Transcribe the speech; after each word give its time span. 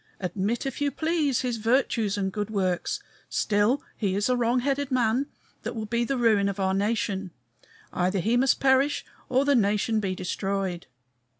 Admit, 0.19 0.65
if 0.65 0.81
you 0.81 0.89
please, 0.89 1.41
his 1.41 1.57
virtues 1.57 2.17
and 2.17 2.31
good 2.33 2.49
works; 2.49 2.99
still, 3.29 3.83
he 3.95 4.15
is 4.15 4.29
a 4.29 4.35
wrong 4.35 4.61
headed 4.61 4.89
man, 4.89 5.27
that 5.61 5.75
will 5.75 5.85
be 5.85 6.03
the 6.03 6.17
ruin 6.17 6.49
of 6.49 6.59
our 6.59 6.73
nation. 6.73 7.29
Either 7.93 8.17
he 8.17 8.35
must 8.35 8.59
perish 8.59 9.05
or 9.29 9.45
the 9.45 9.53
nation 9.53 9.99
be 9.99 10.15
destroyed. 10.15 10.87